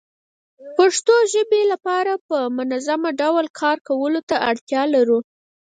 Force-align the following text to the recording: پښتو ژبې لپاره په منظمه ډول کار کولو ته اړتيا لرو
پښتو 0.77 1.15
ژبې 1.33 1.61
لپاره 1.71 2.13
په 2.27 2.37
منظمه 2.57 3.09
ډول 3.21 3.45
کار 3.59 3.77
کولو 3.87 4.19
ته 4.29 4.35
اړتيا 4.49 4.83
لرو 4.95 5.19